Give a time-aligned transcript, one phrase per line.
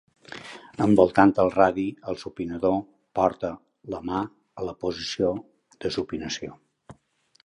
[0.85, 2.73] Envoltant el radi, el supinador
[3.19, 3.51] porta
[3.95, 4.23] la mà
[4.63, 5.29] a la posició
[5.85, 6.59] de supinació.